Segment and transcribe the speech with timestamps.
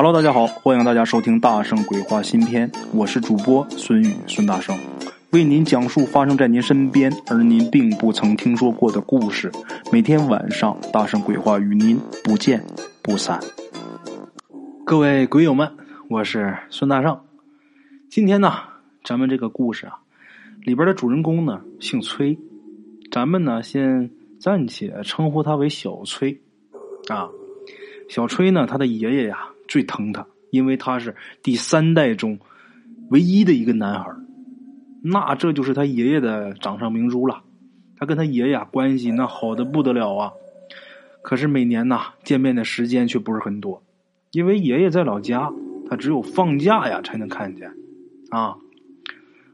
[0.00, 4.78] Hello，大家好，欢迎大家收听《大圣鬼话》新篇，我是主播孙宇孙大圣，
[5.30, 9.50] 为您讲述发生在您身边而您并不曾听说过的故事。
[9.90, 12.64] 每天晚上，《大圣鬼话》与您不见
[13.02, 13.40] 不散。
[14.86, 15.68] 各位鬼友们，
[16.08, 17.20] 我是孙大圣。
[18.08, 18.52] 今天呢，
[19.02, 19.94] 咱们这个故事啊，
[20.60, 22.38] 里边的主人公呢姓崔，
[23.10, 26.40] 咱们呢先暂且称呼他为小崔
[27.08, 27.28] 啊。
[28.08, 32.38] 小崔呢，他的爷爷呀最疼他，因为他是第三代中
[33.10, 34.10] 唯一的一个男孩
[35.02, 37.42] 那这就是他爷爷的掌上明珠了。
[37.96, 40.32] 他跟他爷爷关系那好的不得了啊。
[41.22, 43.82] 可是每年呐见面的时间却不是很多，
[44.32, 45.52] 因为爷爷在老家，
[45.88, 47.70] 他只有放假呀才能看见。
[48.30, 48.56] 啊，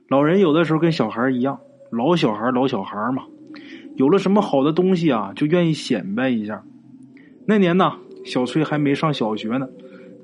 [0.09, 1.59] 老人有的时候跟小孩一样，
[1.91, 3.25] 老小孩老小孩嘛，
[3.97, 6.63] 有了什么好的东西啊，就愿意显摆一下。
[7.47, 7.99] 那年呢。
[8.25, 9.69] 小崔还没上小学呢，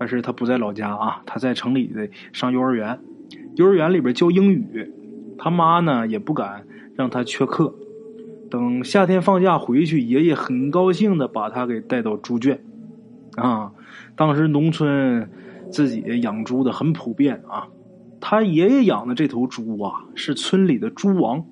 [0.00, 2.98] 但是他不在老家啊，他在城里的上幼儿园，
[3.56, 4.90] 幼儿园里边教英语，
[5.36, 6.64] 他妈呢也不敢
[6.96, 7.74] 让他缺课。
[8.50, 12.58] 等夏天放假回去，爷爷很高兴的把他给带到猪圈，
[13.36, 13.72] 啊，
[14.16, 15.28] 当时农村
[15.70, 17.68] 自己养猪的很普遍啊，
[18.22, 21.44] 他爷爷养的这头猪啊是村里的猪王。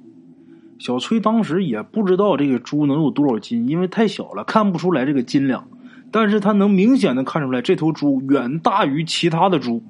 [0.79, 5.69] 小崔当时也不知道这个猪能有多少斤，因为太小了，看不出来这个斤两。
[6.11, 9.83] 但是他能明显的看出来，这头猪远大于其他的猪。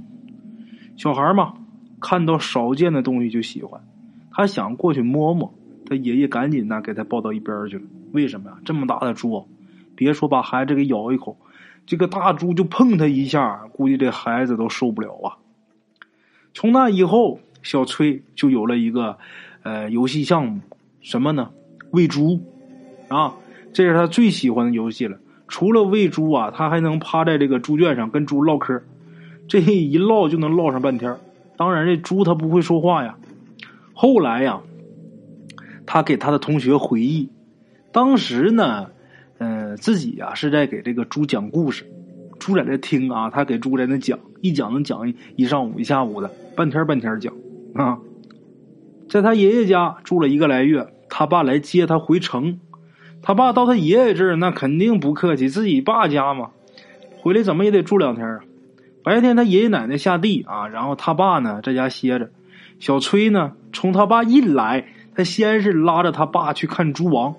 [0.96, 1.54] 小孩嘛，
[2.00, 3.80] 看到少见的东西就喜欢，
[4.32, 5.54] 他想过去摸摸。
[5.86, 7.84] 他爷爷赶紧呢给他抱到一边去了。
[8.12, 8.58] 为什么呀？
[8.64, 9.48] 这么大的猪，
[9.94, 11.38] 别说把孩子给咬一口，
[11.86, 15.38] 这个大猪就碰他一下，估计这孩子都受不了啊。
[16.52, 19.18] 从那以后，小崔就有了一个
[19.62, 20.60] 呃游戏项目，
[21.00, 21.50] 什么呢？
[21.92, 22.40] 喂猪
[23.08, 23.34] 啊，
[23.72, 25.18] 这是他最喜欢的游戏了。
[25.48, 28.82] 除了喂猪啊，他还能趴在这个猪圈上跟猪唠嗑，
[29.48, 31.16] 这一唠就能唠上半天。
[31.56, 33.16] 当然，这猪它不会说话呀。
[33.94, 34.60] 后来呀，
[35.86, 37.30] 他给他的同学回忆，
[37.90, 38.90] 当时呢，
[39.38, 41.90] 嗯，自己呀是在给这个猪讲故事，
[42.38, 47.34] 猪在那听啊，他给猪在那讲，一讲能讲一上午一下午的，半天半天讲
[47.74, 47.98] 啊。
[49.08, 52.60] 在他爷爷家住了一个来月，他爸来接他回城。
[53.22, 56.50] 他爸到他爷爷这儿，那肯定不客气，自己爸家嘛，
[57.18, 58.40] 回来怎么也得住两天啊。
[59.02, 62.30] 白天他爷爷奶奶下地啊，然后他爸呢在家歇着。
[62.78, 67.34] 小崔呢，从他爸一来，他先是拉着他爸去看猪王。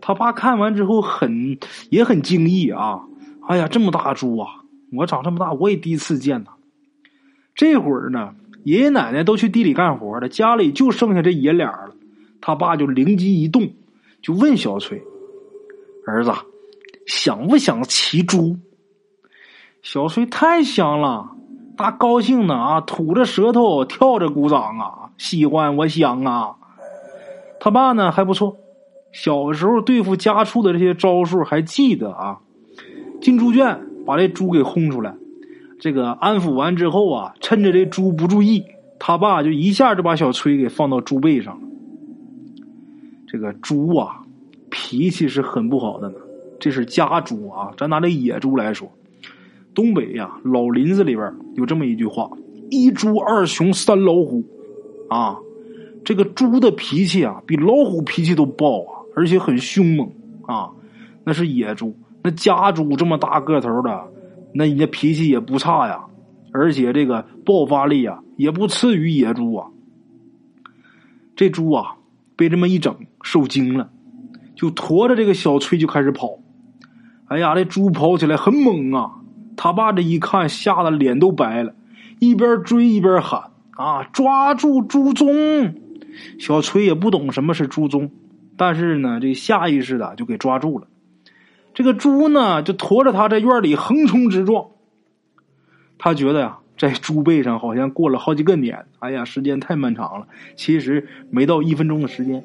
[0.00, 1.58] 他爸看完之后很
[1.90, 3.02] 也很惊异啊，
[3.46, 4.62] 哎呀，这么大猪啊！
[4.92, 6.50] 我长这么大我也第一次见呐。
[7.54, 11.94] 这会儿呢，爷爷奶奶都去地里干活了，家里就剩下这爷俩了。
[12.40, 13.70] 他爸就灵机一动。
[14.22, 15.02] 就问小崔
[16.06, 16.32] ：“儿子，
[17.06, 18.56] 想不想骑猪？”
[19.82, 21.30] 小崔太想了，
[21.76, 26.56] 他高兴呢啊，吐着舌头，跳着鼓掌啊，喜欢，我想啊。
[27.60, 28.56] 他爸呢还不错，
[29.12, 32.38] 小时候对付家畜的这些招数还记得啊。
[33.20, 35.14] 进猪圈把这猪给轰出来，
[35.80, 38.64] 这个安抚完之后啊，趁着这猪不注意，
[38.98, 41.67] 他爸就一下就把小崔给放到猪背上了。
[43.30, 44.22] 这个猪啊，
[44.70, 46.16] 脾气是很不好的呢。
[46.58, 48.90] 这是家猪啊，咱拿这野猪来说，
[49.74, 52.30] 东北呀，老林子里边有这么一句话
[52.70, 54.42] ：“一猪二熊三老虎。”
[55.08, 55.36] 啊，
[56.04, 60.10] 这个猪的脾气啊，比老虎脾气都暴啊，而且很凶猛
[60.46, 60.70] 啊。
[61.22, 64.08] 那是野猪，那家猪这么大个头的，
[64.54, 66.06] 那人家脾气也不差呀，
[66.52, 69.68] 而且这个爆发力啊，也不次于野猪啊。
[71.36, 71.97] 这猪啊。
[72.38, 73.90] 被这么一整，受惊了，
[74.54, 76.38] 就驮着这个小崔就开始跑。
[77.26, 79.16] 哎呀，这猪跑起来很猛啊！
[79.56, 81.74] 他爸这一看，吓得脸都白了，
[82.20, 85.74] 一边追一边喊：“啊，抓住猪鬃！”
[86.38, 88.08] 小崔也不懂什么是猪鬃，
[88.56, 90.86] 但是呢，这下意识的就给抓住了。
[91.74, 94.66] 这个猪呢，就驮着他在院里横冲直撞。
[95.98, 96.58] 他觉得呀。
[96.78, 100.28] 在猪背上好像过了好几个年，哎呀，时间太漫长了。
[100.54, 102.44] 其实没到一分钟的时间，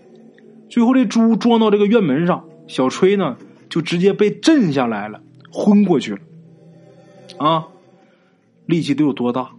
[0.70, 3.38] 最后这猪撞到这个院门上，小崔呢
[3.70, 5.22] 就直接被震下来了，
[5.52, 6.20] 昏过去了。
[7.38, 7.68] 啊，
[8.66, 9.52] 力气得有多大？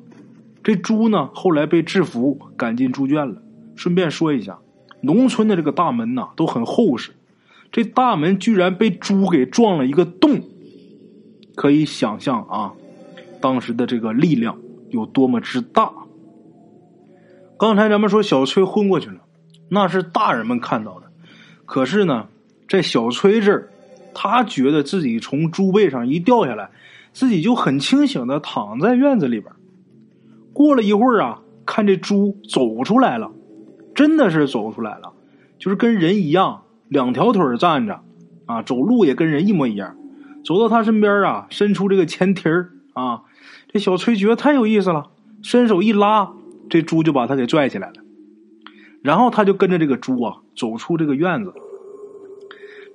[0.64, 3.40] 这猪呢后来被制服赶进猪圈了。
[3.76, 4.58] 顺便说一下，
[5.02, 7.12] 农村的这个大门呐都很厚实，
[7.70, 10.40] 这大门居然被猪给撞了一个洞，
[11.54, 12.72] 可以想象啊，
[13.40, 14.58] 当时的这个力量。
[14.94, 15.90] 有多么之大？
[17.58, 19.16] 刚才咱们说小崔昏过去了，
[19.68, 21.06] 那是大人们看到的。
[21.66, 22.28] 可是呢，
[22.68, 23.68] 在小崔这儿，
[24.14, 26.70] 他觉得自己从猪背上一掉下来，
[27.12, 29.52] 自己就很清醒的躺在院子里边。
[30.52, 33.32] 过了一会儿啊，看这猪走出来了，
[33.96, 35.12] 真的是走出来了，
[35.58, 38.00] 就是跟人一样，两条腿站着，
[38.46, 39.96] 啊，走路也跟人一模一样。
[40.44, 43.22] 走到他身边啊，伸出这个前蹄儿啊，
[43.74, 45.10] 这小崔觉得太有意思了，
[45.42, 46.32] 伸手一拉，
[46.70, 47.94] 这猪就把他给拽起来了。
[49.02, 51.52] 然后他就跟着这个猪啊，走出这个院子。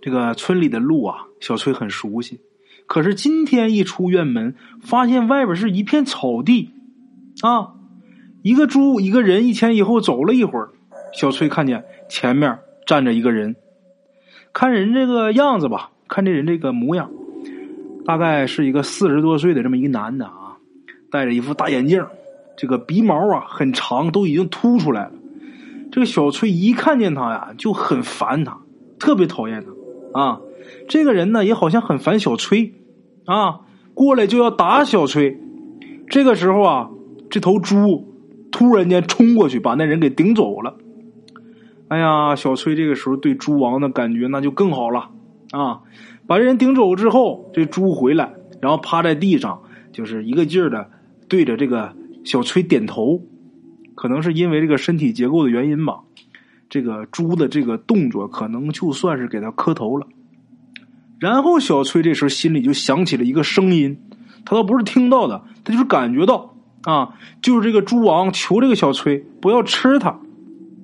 [0.02, 2.40] 这个村里的路啊，小崔很熟悉。
[2.86, 6.72] 可是今天一出院门，发现外边是一片草地，
[7.42, 7.74] 啊，
[8.42, 10.70] 一个猪一个人一前一后走了一会儿，
[11.14, 13.58] 小崔看见前面站着一个人，
[14.54, 17.12] 看人这个样子吧，看这人这个模样，
[18.06, 20.32] 大概是一个四十多岁的这么一个男的，
[21.12, 22.06] 戴着一副大眼镜，
[22.56, 25.12] 这个鼻毛啊很长，都已经凸出来了。
[25.92, 28.60] 这个小崔一看见他呀，就很烦他，
[29.00, 30.20] 特别讨厌他。
[30.20, 30.42] 啊，
[30.88, 32.74] 这个人呢也好像很烦小崔，
[33.26, 33.62] 啊，
[33.94, 35.40] 过来就要打小崔。
[36.08, 36.90] 这个时候啊，
[37.30, 38.14] 这头猪
[38.52, 40.76] 突然间冲过去，把那人给顶走了。
[41.88, 45.10] 哎呀，小崔这个时候对猪王的感觉那就更好了
[45.52, 45.82] 啊！
[46.28, 50.92] 把人顶走之后，这猪回来，然后趴在地上，就是一个劲儿的
[51.30, 51.96] 对着这个
[52.26, 53.22] 小崔点头。
[53.96, 56.00] 可能是因为这个身体结构的原因吧。
[56.70, 60.08] 这个猪的这个动作，可能就算是给他磕头了。
[61.20, 64.00] 然后小崔这时候心里就想起了一个声音，
[64.46, 66.54] 他倒不是听到的，他就是感觉到
[66.84, 70.20] 啊，就是这个猪王求这个小崔不要吃他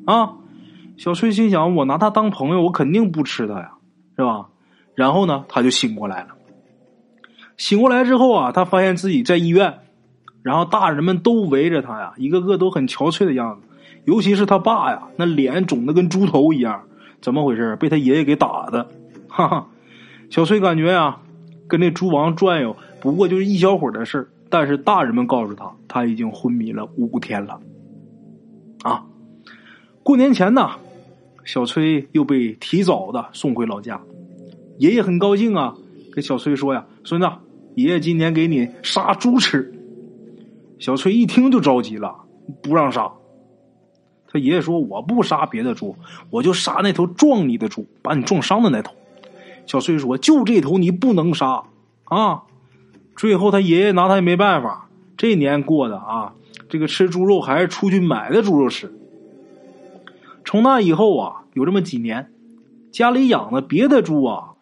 [0.06, 0.34] 啊。
[0.98, 3.74] 小崔心想：我拿他当朋友，我肯定不吃他呀，
[4.18, 4.48] 是吧？
[4.96, 6.30] 然后呢，他就醒过来了。
[7.58, 9.80] 醒过来之后啊，他发现自己在医院，
[10.46, 13.68] 然后大人们都围着他呀，一个个都很憔悴的样子。
[14.04, 16.84] 尤其是他爸呀，那脸肿的跟猪头一样，
[17.20, 17.76] 怎么回事？
[17.78, 18.88] 被他爷爷给打的，
[19.28, 19.68] 哈哈！
[20.30, 21.18] 小崔感觉呀，
[21.68, 27.60] 跟那猪王转悠不过就是一小会儿的事儿但是大人们告诉他，他已经昏迷了五天了。
[28.84, 29.04] 啊，
[30.04, 30.70] 过年前呢，
[31.44, 34.00] 小崔又被提早的送回老家，
[34.78, 35.74] 爷爷很高兴啊，
[36.14, 37.28] 跟小崔说呀：“孙子，
[37.74, 39.72] 爷爷今年给你杀猪吃。”
[40.80, 42.16] 小崔一听就着急了，
[42.62, 43.12] 不让杀。
[44.28, 45.96] 他爷爷说：“我不杀别的猪，
[46.30, 48.94] 我就杀那头撞你的猪，把你撞伤的那头。”
[49.66, 51.64] 小崔说：“就这头你不能杀
[52.04, 52.44] 啊！”
[53.16, 54.90] 最后他爷爷拿他也没办法。
[55.16, 56.34] 这年过的啊，
[56.68, 58.94] 这个吃猪肉还是出去买的猪肉吃。
[60.44, 62.30] 从那以后啊，有这么几年，
[62.92, 64.56] 家里养的别的猪啊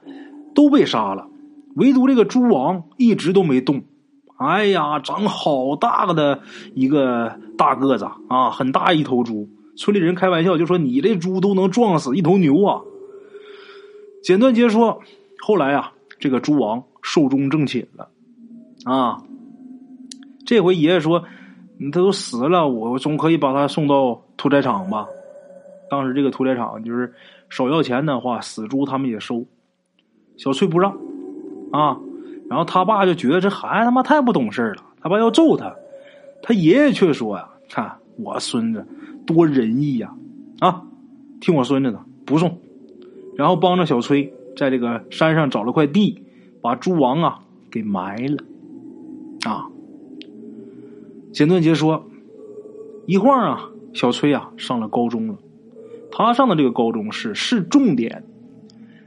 [0.54, 1.28] 都被杀了，
[1.76, 3.82] 唯独这个猪王一直都没动。
[4.38, 6.42] 哎呀，长好大的
[6.74, 9.48] 一个大个子啊，很大一头猪。
[9.76, 12.82] 村里人开玩笑就说：“你这猪都能撞死一头牛啊！”
[14.24, 15.02] 简短截说，
[15.40, 18.10] 后来啊，这个猪王寿终正寝了
[18.86, 19.24] 啊。
[20.46, 21.24] 这回爷爷说
[21.92, 25.08] ：“他都死了，我总可以把他送到屠宰场吧？”
[25.90, 27.14] 当时这个屠宰场就是
[27.50, 29.46] 少要钱的话，死猪他们也收。
[30.38, 30.96] 小翠不让
[31.72, 31.98] 啊，
[32.54, 35.74] 然后他爸就觉得这孩子他妈太不懂事了，他爸要揍他。
[36.44, 38.86] 他爷爷却说呀：“看我孙子。”
[39.26, 40.14] 多仁义呀！
[40.60, 40.84] 啊，
[41.42, 42.60] 听我孙子的，不送。
[43.36, 46.22] 然后帮着小崔在这个山上找了块地，
[46.62, 47.40] 把猪王啊
[47.72, 48.44] 给埋了。
[49.50, 49.66] 啊，
[51.34, 52.06] 简短截说，
[53.08, 55.38] 一晃啊，小崔啊上了高中了。
[56.12, 58.24] 他上的这个高中是市重点。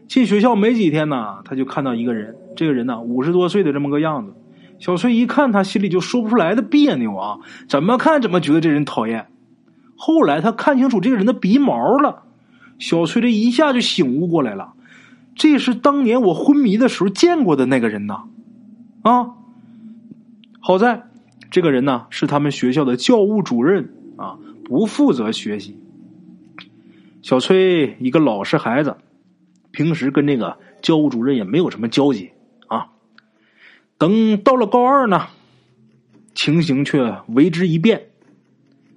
[0.09, 2.35] 进学校没几天呢，他就看到一个人。
[2.57, 4.35] 这个人呢，五十多岁的这么个样子。
[4.79, 7.39] 小崔一看，他心里就说不出来的别扭啊！
[7.69, 9.29] 怎么看怎么觉得这人讨厌。
[9.97, 12.25] 后来他看清楚这个人的鼻毛了，
[12.79, 14.75] 小崔这一下就醒悟过来了，
[15.35, 18.25] 这是当年我昏迷的时候见过的那个人呐！
[19.01, 19.31] 啊，
[20.61, 21.05] 好在
[21.51, 25.79] 这个人呢是他们学校的教务主任啊，不负责学习。
[27.23, 28.95] 小崔一个老实孩子，
[29.71, 32.31] 平时跟这个教务主任也没有什么交集。
[33.99, 35.27] 等到了高二呢，
[36.35, 38.09] 情形却为之一变。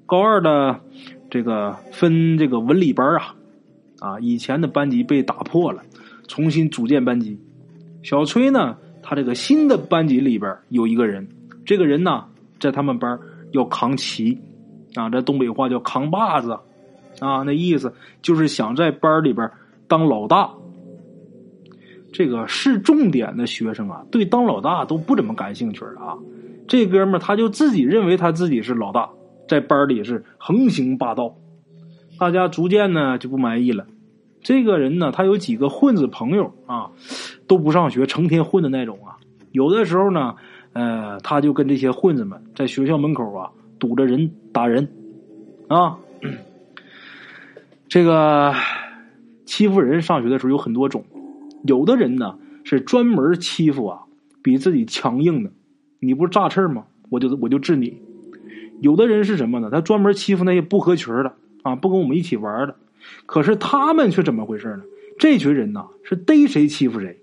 [0.06, 0.82] 高二的
[1.30, 3.36] 这个分这个文理班啊，
[4.00, 5.84] 啊，以前的班级被打破了，
[6.28, 7.40] 重新组建班级。
[8.04, 11.30] 小崔呢，他这个新的班级里边有一个人，
[11.66, 12.26] 这个人呢，
[12.60, 13.20] 在他们班
[13.52, 14.40] 要扛旗，
[14.96, 16.60] 啊，这东北话叫扛把子，
[17.20, 19.50] 啊，那意思就是想在班里边
[19.88, 20.52] 当老大。
[22.12, 26.18] 这个是重点的学生啊，对当老大都不怎么感兴趣啊。
[26.68, 29.10] 这哥们他就自己认为他自己是老大。
[29.48, 31.36] 在班里是横行霸道，
[32.20, 33.88] 大家逐渐呢就不满意了。
[34.44, 36.92] 这个人呢，他有几个混子朋友啊，
[37.48, 39.18] 都不上学，成天混的那种啊。
[39.52, 40.36] 有的时候呢，
[40.74, 43.50] 呃，他就跟这些混子们在学校门口啊
[43.80, 44.88] 堵着人打人，
[45.68, 45.98] 啊，
[47.88, 48.54] 这个
[49.48, 51.04] 欺负人上学的时候有很多种，
[51.64, 54.04] 有的人呢是专门欺负啊
[54.42, 55.52] 比自己强硬的，
[56.00, 56.86] 你不是炸刺吗？
[57.10, 58.02] 我就我就治你。
[58.82, 59.70] 有的人是什么呢？
[59.72, 62.76] 他专门欺负那些不合群的啊，不跟我们一起玩的。
[63.26, 64.84] 可是他们却怎么回事呢？
[65.18, 67.20] 这群人呐是逮谁欺负谁，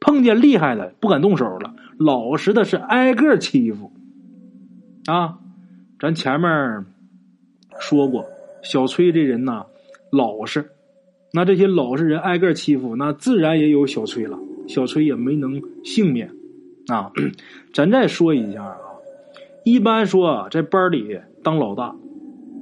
[0.00, 3.92] 碰见厉害的不敢动手了，老实的是挨个欺负。
[5.06, 5.38] 啊，
[5.98, 6.84] 咱前面
[7.78, 8.26] 说过，
[8.62, 9.64] 小崔这人呐
[10.10, 10.70] 老实，
[11.34, 14.38] 那这些老实人挨个欺负，那自然也有小崔了。
[14.68, 16.30] 小崔也没能幸免
[16.86, 17.10] 啊。
[17.72, 18.76] 咱再说一下啊，
[19.64, 21.96] 一般说在班里当老大，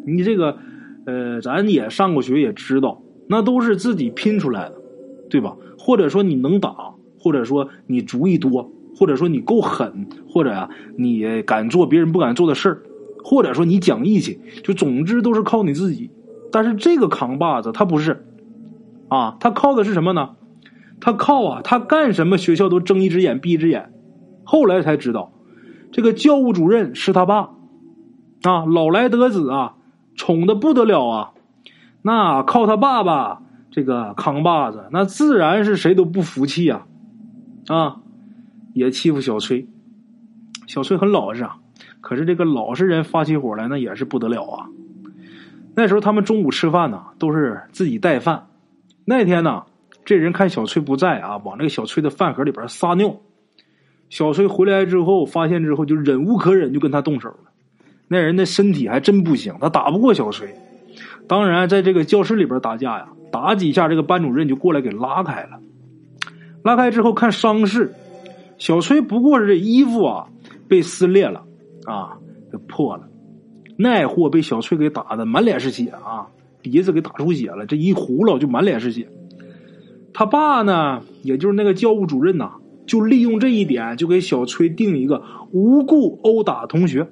[0.06, 0.56] 你这个
[1.04, 3.02] 呃，咱也上过学也知道。
[3.28, 4.80] 那都是自己拼出来的，
[5.28, 5.54] 对吧？
[5.78, 12.82] 或者说你能打，或者说你主意多，或者说你够狠，或者啊你敢做别人不敢做的事儿，
[13.22, 16.10] 或者说你讲义气，就总之都是靠你自己。
[16.50, 18.24] 但是这个扛把子他不是，
[19.12, 20.30] 啊，他靠的是什么呢？
[20.98, 23.92] 他靠啊，他干什么学校都睁一只眼闭一只眼。
[24.42, 25.32] 后来才知道，
[25.92, 27.50] 这个教务主任是他爸，
[28.42, 29.74] 啊，老来得子啊，
[30.14, 31.32] 宠的不得了啊。
[32.00, 36.86] 那靠他爸爸这个扛把子，那自然是谁都不服气啊，
[37.68, 37.96] 啊，
[38.72, 39.68] 也欺负小崔。
[40.66, 41.58] 小崔很老实啊，
[42.00, 44.68] 可是这个老实人发起火来，那也是不得了啊。
[45.76, 48.46] 那时候他们中午吃饭呢，都是自己带饭。
[49.04, 49.64] 那天呢，
[50.04, 53.16] 这人看小崔不在啊，往那个小崔的饭盒里边撒尿。
[54.10, 57.50] 小崔回来之后，发现之后就忍无可忍，就跟他动手了。
[58.08, 60.54] 那人的身体还真不行，他打不过小崔。
[61.26, 65.60] 当然，在这个教室里边打架呀，打几下，这个班主任就过来给拉开了。
[66.62, 67.94] 拉开之后看伤势，
[68.58, 70.28] 小崔不过是这衣服啊
[70.68, 71.44] 被撕裂了
[71.86, 72.18] 啊，
[72.52, 73.08] 给破了。
[73.78, 76.28] 那货被小崔给打的满脸是血啊，
[76.62, 79.08] 鼻子给打出血了，这一呼噜就满脸是血。
[80.14, 82.52] 他爸呢，也就是那个教务主任呐，
[82.86, 87.08] 就利用这一点，就给小崔定一个无故殴打同学。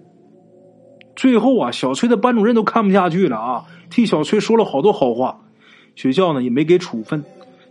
[1.16, 3.64] 最后啊，小崔的班主任都看不下去了啊。
[3.90, 5.40] 替小崔说了好多好话，
[5.96, 7.24] 学校呢也没给处分，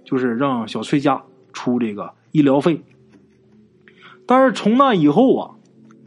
[0.04, 2.82] 就是让小崔家出这个医疗费。
[4.26, 5.52] 但是从那以后啊，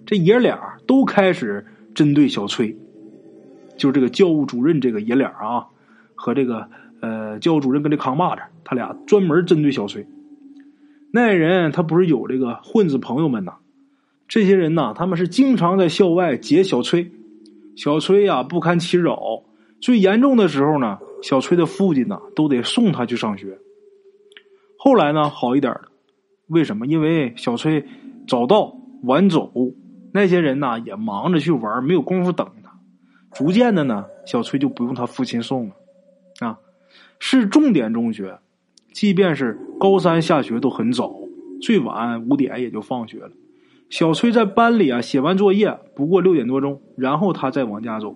[0.05, 1.65] 这爷俩都开始
[1.95, 2.77] 针对小崔，
[3.83, 5.67] 就是这个教务主任这个爷俩啊，
[6.15, 6.69] 和这个
[7.01, 10.07] 呃教务主任跟这扛把子，他俩专门针对小崔。
[11.13, 13.55] 那人他不是有这个混子朋友们呐，
[14.29, 17.11] 这些人呐，他们是经常在校外劫小崔，
[17.75, 19.43] 小崔呀不堪其扰。
[19.81, 23.59] 最严重的时候呢，小崔的父亲呢都得送他去上学。
[24.79, 25.89] 后来呢，好一点了。
[26.47, 26.87] 为什么？
[26.87, 27.85] 因为小崔
[28.29, 29.53] 早到晚走，
[30.13, 32.49] 那些人呢也忙着去玩，没有功夫等。
[33.35, 35.75] 逐渐的呢，小崔就不用他父亲送了。
[36.41, 36.59] 啊，
[37.19, 38.39] 是重点中学，
[38.93, 41.15] 即便是高三下学都很早，
[41.61, 43.31] 最晚五点也就放学了。
[43.91, 48.15] 小崔在班里啊写完作业，不过六点多钟，然后他再往家走。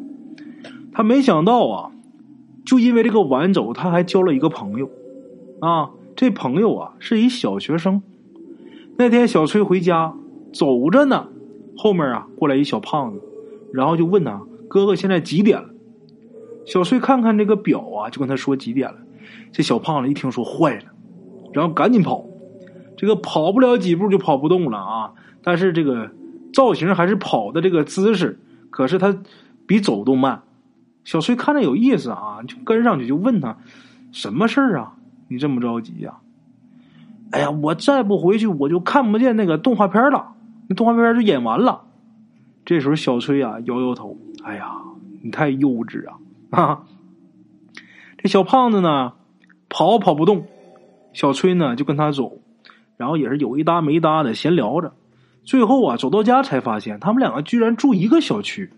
[0.92, 1.92] 他没想到啊，
[2.64, 4.90] 就因为这个晚走，他还交了一个朋友，
[5.60, 8.02] 啊，这朋友啊是一小学生。
[8.96, 10.14] 那天小崔回家
[10.54, 11.28] 走着呢，
[11.76, 13.20] 后面啊过来一小胖子，
[13.74, 15.70] 然后就问他哥哥现在几点了？
[16.64, 18.98] 小崔看看这个表啊，就跟他说几点了。
[19.52, 20.84] 这小胖子一听说坏了，
[21.52, 22.26] 然后赶紧跑，
[22.96, 26.10] 这个跑不了几步就跑不动了啊，但是这个
[26.52, 28.38] 造型还是跑的这个姿势，
[28.70, 29.16] 可是他
[29.66, 30.42] 比走都慢。
[31.04, 33.58] 小崔看着有意思啊，就跟上去就问他
[34.10, 34.96] ：“什么事儿啊？
[35.28, 36.16] 你这么着急呀
[37.30, 40.34] ？”“哎呀，我再不回去，我就看不见那个动画片了。
[40.68, 41.84] 那动画片就演完了。”
[42.66, 44.76] 这时候，小崔啊摇摇头：“哎呀，
[45.22, 46.18] 你太幼稚啊！”
[46.50, 46.84] 啊，
[48.16, 49.14] 这小胖子呢，
[49.68, 50.46] 跑跑不动。
[51.12, 52.38] 小崔呢就跟他走，
[52.96, 54.92] 然后也是有一搭没搭的闲聊着。
[55.42, 58.70] 最后啊，走到家才发现他们两个居然住一个小区，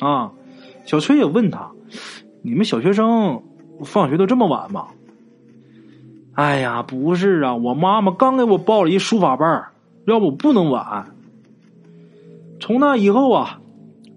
[0.00, 0.32] 啊。
[0.84, 1.70] 小崔也问他
[2.42, 3.44] ：“你们小学生
[3.84, 4.88] 放学都这么晚吗
[6.34, 9.68] ？”“哎呀，不是啊，我妈妈刚给我报了一书法班，
[10.06, 11.14] 要不不能晚。”
[12.60, 13.60] 从那以后啊，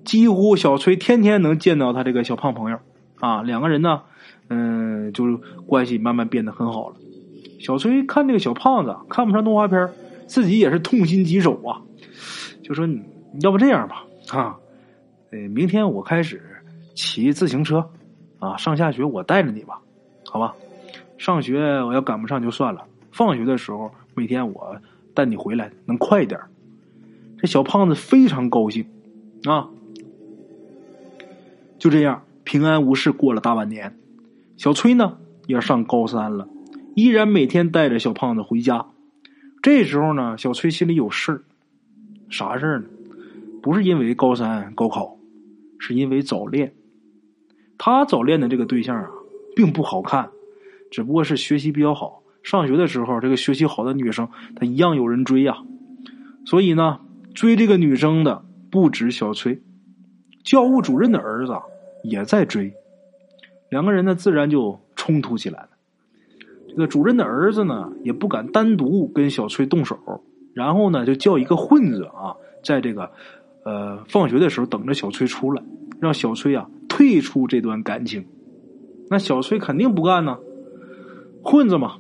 [0.06, 2.80] 几乎小崔天天能见到他这个小胖朋友
[3.20, 4.04] 啊，两个人呢，
[4.48, 5.36] 嗯，就是
[5.66, 6.96] 关系慢慢变得很好了。
[7.60, 9.90] 小崔看这个小胖子看不上动画片，
[10.28, 11.82] 自己也是痛心疾首啊，
[12.64, 13.02] 就说：“你
[13.42, 14.56] 要不这样吧，啊，
[15.32, 16.42] 呃，明天我开始。”
[16.96, 17.90] 骑自行车，
[18.40, 19.82] 啊，上下学我带着你吧，
[20.30, 20.56] 好吧。
[21.18, 24.78] 上学我要赶不上就算了，放学的时候每天我
[25.14, 26.40] 带你回来，能快一点。
[27.38, 28.86] 这小胖子非常高兴
[29.44, 29.68] 啊。
[31.86, 33.96] 就这样平安无事过了大半年，
[34.58, 36.50] 小崔呢也上高三了，
[36.96, 38.88] 依然每天带着小胖子回家。
[39.62, 41.44] 这时候呢，小崔心里有事儿，
[42.28, 42.88] 啥事儿呢？
[43.62, 45.20] 不是因为高三高考，
[45.78, 46.74] 是因为早恋。
[47.78, 49.08] 他早恋的这个对象啊，
[49.56, 50.32] 并不好看，
[50.90, 52.24] 只不过是学习比较好。
[52.42, 55.58] 上学的时候，这个学习好的女生，她一样有人追呀。
[56.48, 57.00] 所以呢，
[57.36, 59.62] 追这个女生的不止小崔，
[60.44, 61.54] 教务主任的儿子
[62.10, 62.74] 也在追。
[63.70, 65.70] 两个人呢，自然就冲突起来了。
[66.70, 69.98] 这个主任的儿子呢，也不敢单独跟小崔动手，
[70.54, 73.12] 然后呢，就叫一个混子啊，在这个
[73.64, 75.64] 呃放学的时候等着小崔出来，
[76.00, 78.26] 让小崔啊退出这段感情。
[79.10, 80.38] 那小崔肯定不干呢，
[81.44, 81.98] 混子嘛。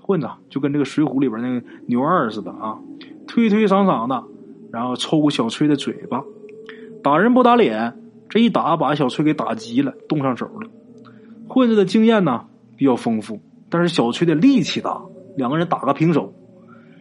[0.00, 2.78] 混子就跟这个《水浒》里边那个牛二似的啊，
[3.26, 4.24] 推推搡搡的，
[4.72, 6.24] 然后抽小崔的嘴巴，
[7.02, 7.94] 打人不打脸，
[8.28, 10.68] 这一打把小崔给打急了，动上手了。
[11.48, 15.00] 混子的经验呢比较丰富，但是小崔的力气大，
[15.36, 16.32] 两个人打个平手。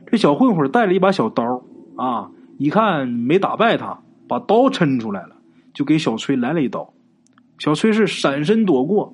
[0.05, 1.63] 这小混混带了一把小刀
[1.95, 5.35] 啊，一看没打败他，把刀抻出来了，
[5.73, 6.93] 就给小崔来了一刀。
[7.59, 9.13] 小崔是闪身躲过，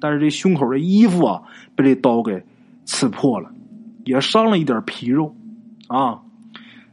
[0.00, 1.42] 但是这胸口的衣服啊
[1.74, 2.44] 被这刀给。
[2.86, 3.48] 刺破了，
[4.04, 5.36] 也伤了一点皮肉，
[5.86, 6.22] 啊！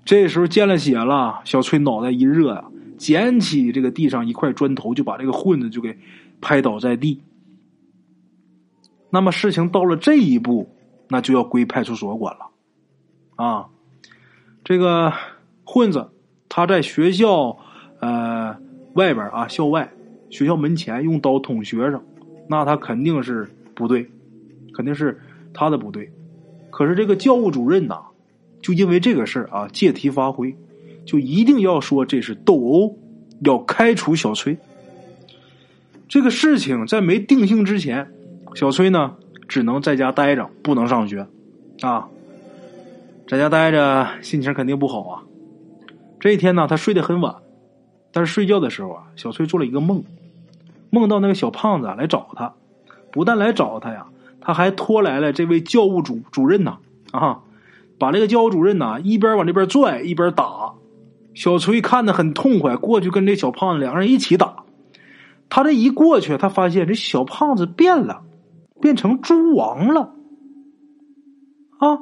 [0.06, 2.66] 这时候见了血了，小崔脑袋一热呀，
[2.98, 5.98] 捡起这个地上一块砖头，就把这个混子就给
[6.42, 7.22] 拍倒在地。
[9.10, 10.70] 那么事情到了这一步，
[11.08, 12.48] 那就要归派出所管了，
[13.36, 13.68] 啊！
[14.64, 15.14] 这个
[15.64, 16.10] 混子
[16.50, 17.58] 他在学校
[18.02, 18.58] 呃
[18.94, 19.94] 外边啊校外
[20.30, 22.04] 学校门前用刀捅学生，
[22.50, 24.10] 那他肯定是不对，
[24.74, 25.22] 肯定是。
[25.54, 26.12] 他的不对，
[26.70, 28.00] 可是这个教务主任呐，
[28.62, 30.56] 就因为这个事儿啊，借题发挥，
[31.08, 32.96] 就一定要说这是斗殴，
[33.40, 34.58] 要开除小崔。
[36.08, 38.12] 这个事情在没定性之前，
[38.54, 39.16] 小崔呢
[39.48, 41.26] 只能在家待着，不能上学，
[41.82, 42.10] 啊，
[43.28, 45.24] 在家待着心情肯定不好啊。
[46.20, 47.38] 这一天呢，他睡得很晚，
[48.12, 50.04] 但是睡觉的时候啊，小崔做了一个梦，
[50.90, 52.54] 梦到那个小胖子来找他，
[53.12, 54.08] 不但来找他呀。
[54.40, 56.78] 他还拖来了这位教务主主任呐，
[57.12, 57.40] 啊，
[58.00, 60.74] 把这个教务主任呐一边往这边拽一边打，
[61.38, 64.64] 小崔看得很痛快，过去跟这小胖子两个人一起打。
[65.50, 68.24] 他这一过去，他发现这小胖子变了，
[68.82, 70.16] 变成猪王了。
[71.78, 72.00] 啊，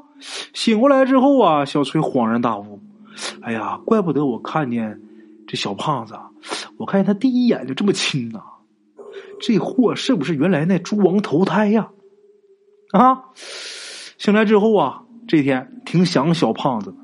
[0.53, 2.79] 醒过来之后啊，小崔恍然大悟，
[3.41, 5.01] 哎呀，怪不得我看见
[5.45, 6.15] 这小胖子，
[6.77, 8.41] 我看见他第一眼就这么亲呐，
[9.41, 11.89] 这货是不是原来那猪王投胎呀？
[12.93, 13.25] 啊！
[13.35, 16.95] 醒来之后啊，这天挺想小胖子，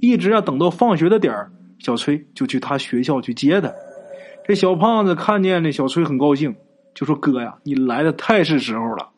[0.00, 1.50] 一直啊等到放学的点儿，
[1.86, 3.72] 小崔就去他学校去接他。
[4.44, 6.56] 这小胖子看见这小崔很高兴，
[6.96, 9.10] 就说：“哥呀，你来的太是时候了。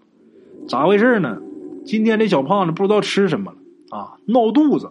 [0.68, 1.38] 咋回事呢？
[1.86, 3.58] 今天这小胖子不知道吃什么了
[3.98, 4.90] 啊，闹肚子。”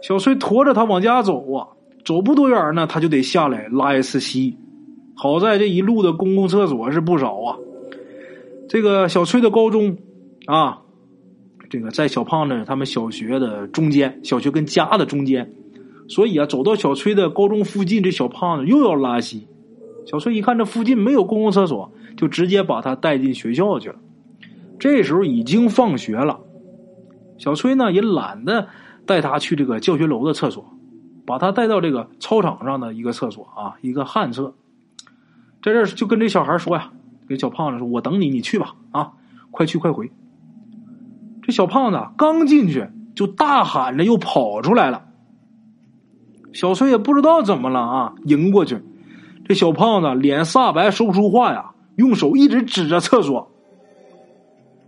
[0.00, 1.68] 小崔驮着他往家走啊，
[2.06, 4.56] 走不多远呢，他就得下来拉一次稀。
[5.14, 7.58] 好在这一路的公共厕所是不少啊。
[8.66, 9.98] 这个小崔的高中。
[10.46, 10.80] 啊，
[11.68, 15.52] 这个在小胖子他们小学的中间，小学跟家的中间，
[16.08, 19.46] 所以啊，走到小崔的高中附近，这小胖子又要拉稀。
[20.06, 23.96] 小崔一看这附近没有公共厕所，就直接把他带进学校去了。
[24.78, 26.40] 这时候已经放学了，
[27.36, 28.68] 小崔呢也懒得
[29.04, 30.64] 带他去这个教学楼的厕所，
[31.26, 34.54] 把他带到这个操场上的一个厕所啊，一个旱厕，
[35.62, 36.92] 在这就跟这小孩说呀，
[37.28, 39.12] 跟小胖子说：“我等你，你去吧，啊，
[39.50, 40.10] 快去快回。”
[41.42, 45.07] 这小胖子刚进去就大喊着又跑出来了，
[46.52, 48.78] 小崔也不知道怎么了啊，迎过去，
[49.46, 53.50] 这小胖子脸煞白说不出话呀，用手一直指着厕所。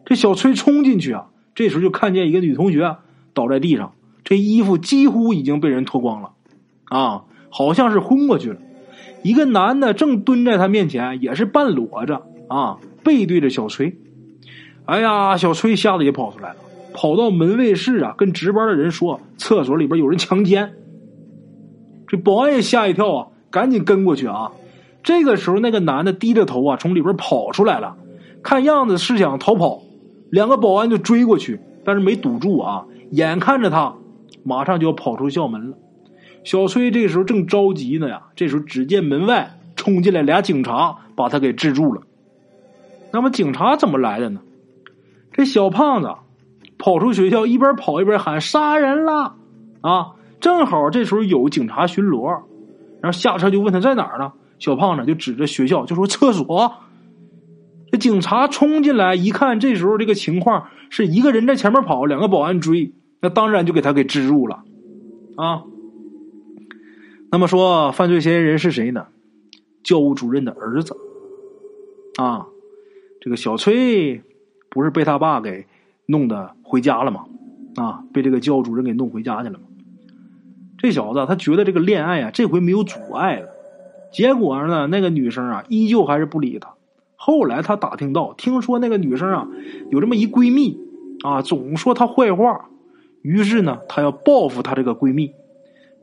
[0.04, 2.96] 这小崔冲进去啊，这时候就看见一个女同学
[3.34, 3.92] 倒在地上，
[4.24, 6.30] 这衣服几乎已经被人脱光了，
[6.84, 8.58] 啊，好像是昏过去了。
[9.22, 13.96] 一个男的正蹲在他面前，也是半裸着啊，背对着小崔。
[14.86, 16.56] 哎呀，小崔吓得也跑出来了，
[16.94, 20.72] 跑到门卫室啊，跟值班的人说：“厕所里边有人强奸。”
[22.10, 24.50] 这保安也吓一跳啊，赶紧跟过去啊。
[25.04, 27.96] 这个时候，那个男的低着头啊，从里边跑出来了，
[28.42, 29.80] 看样子是想逃跑。
[30.28, 32.84] 两个保安就追过去，但是没堵住啊。
[33.12, 33.94] 眼看着他
[34.42, 35.76] 马上就要跑出校门了，
[36.42, 38.22] 小崔这时候正着急呢呀。
[38.34, 42.02] 这时候，只见门外冲进来俩警察，把他给制住了。
[43.12, 44.40] 那么，警察怎么来的呢？
[45.32, 46.08] 这小胖子
[46.76, 49.36] 跑出学校，一边跑一边喊“杀人了”，
[49.80, 50.12] 啊！
[50.40, 52.28] 正好这时候有警察巡逻，
[53.00, 54.32] 然后下车就问他在哪儿呢？
[54.58, 56.72] 小胖子就指着学校就说厕所。
[57.90, 64.62] 这警察冲进来一看，这时候这个情况是一个人在前面跑，两个保安追，那当然就给他给支住了
[65.36, 65.62] 啊。
[67.32, 69.06] 那么说，犯罪嫌疑人是谁呢？
[69.82, 70.96] 教务主任的儿子
[72.16, 72.46] 啊。
[73.20, 74.22] 这个小崔
[74.70, 75.66] 不是被他爸给
[76.06, 77.24] 弄的回家了吗？
[77.76, 79.64] 啊，被这个教务主任给弄回家去了吗？
[80.80, 83.48] 这小子他觉得这个恋爱啊，这回没有阻碍了。
[84.12, 86.70] 结果呢，那个女生啊，依旧还是不理他。
[87.16, 89.46] 后来他打听到，听说那个女生啊，
[89.90, 90.78] 有这么一闺蜜
[91.22, 92.70] 啊，总说她坏话。
[93.20, 95.32] 于是呢，他要报复她这个闺蜜。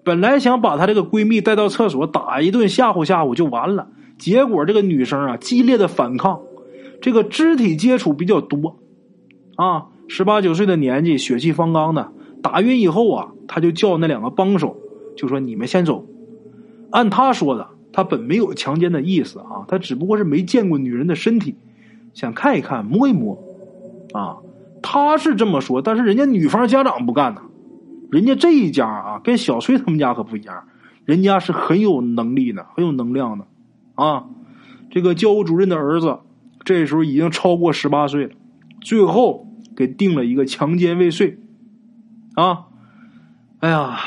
[0.04, 3.88] 本来想把她这个闺蜜带到厕所打一顿吓唬吓唬就完了。
[4.20, 6.42] 结果这个女生啊，激烈的反抗，
[7.02, 8.78] 这个肢体接触比较多
[9.56, 9.88] 啊。
[10.08, 12.12] 十八九岁的年纪，血气方刚的，
[12.48, 14.78] 打晕以后啊，他就叫那两个帮手，
[15.18, 16.06] 就说：“你们先走。”
[16.92, 21.56] 按他说的，他本没有强奸的意思啊，他只不过是没见过女人的身体，
[22.14, 23.38] 想看一看、摸一摸，
[24.14, 24.38] 啊，
[24.82, 27.42] 他是这么说，但是人家女方家长不干呢，
[28.10, 30.64] 人家这一家啊，跟小崔他们家可不一样，
[31.04, 33.46] 人家是很有能力的，很有能量的，
[33.96, 34.26] 啊，
[34.90, 36.20] 这个教务主任的儿子
[36.64, 38.32] 这时候已经超过十八岁了，
[38.82, 39.44] 最后。
[39.76, 41.38] 给定了一个强奸未遂，
[42.38, 42.68] 啊，
[43.62, 43.98] 哎呀，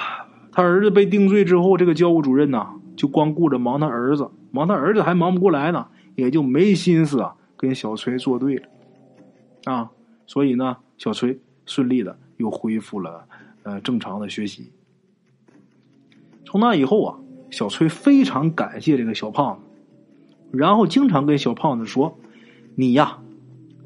[0.53, 8.69] 他儿子被定罪之后，这个教务主任呐，就光顾着忙他儿子，忙他儿子还忙不过来呢，也就没心思啊跟小崔作对了，
[9.65, 9.91] 啊，
[10.29, 13.25] 所以呢，小崔顺利的又恢复了
[13.65, 14.71] 呃正常的学习。
[16.45, 17.19] 从那以后啊，
[17.51, 22.17] 小崔非常感谢这个小胖子，然后经常跟小胖子说
[22.79, 23.19] ：“你呀。”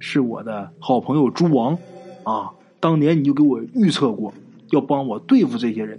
[0.01, 1.79] 是我的好朋友猪王，
[2.25, 2.53] 啊，
[2.85, 4.35] 当年你就给我预测过，
[4.69, 5.99] 要帮我对付这些人。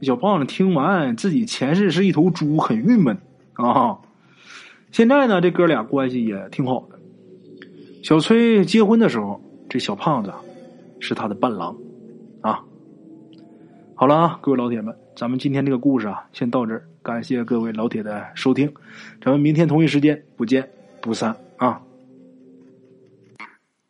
[0.00, 3.18] 小胖子听完，自己前世是一头猪，很郁闷
[3.54, 3.98] 啊。
[4.92, 7.00] 现在呢，这哥俩关系也挺好的。
[8.04, 10.32] 小崔结婚的时候，这小胖子
[11.00, 11.76] 是他的伴郎
[12.42, 12.62] 啊。
[13.96, 16.86] 好了啊，各位老铁们，咱们今天这个故事啊，先到这儿。
[17.02, 18.72] 感谢各位老铁的收听，
[19.20, 21.82] 咱们明天同一时间不见不散啊。